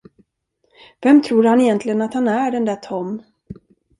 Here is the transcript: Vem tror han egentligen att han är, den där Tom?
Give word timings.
Vem 1.01 1.21
tror 1.21 1.43
han 1.43 1.61
egentligen 1.61 2.01
att 2.01 2.13
han 2.13 2.27
är, 2.27 2.51
den 2.51 2.65
där 2.65 2.75
Tom? 2.75 3.23